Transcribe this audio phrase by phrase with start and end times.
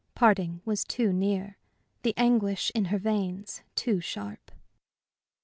[0.15, 1.59] Parting was too near,
[2.01, 4.49] the anguish in her veins too sharp.